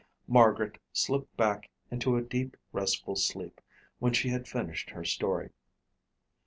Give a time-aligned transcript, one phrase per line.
[0.27, 3.61] Margaret slipped back into a deep, restful sleep
[3.99, 5.51] when she had finished her story.